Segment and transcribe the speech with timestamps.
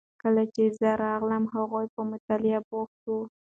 [0.21, 3.21] کله چې زه راغلم هغوی په مطالعه بوخت وو.